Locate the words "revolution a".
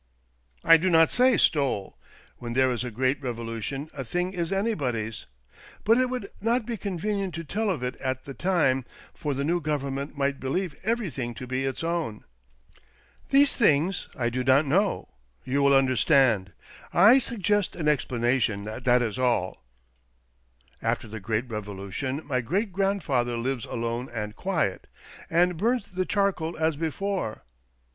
3.21-4.03